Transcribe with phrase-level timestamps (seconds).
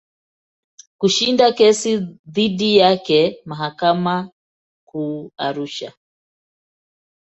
[0.99, 1.91] Kushinda kesi
[2.33, 3.19] dhidi yake
[3.49, 4.31] mahakama
[4.87, 5.89] Kuu Arusha.